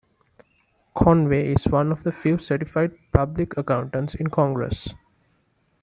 [0.95, 4.95] Conaway is one of the few Certified Public Accountants in Congress.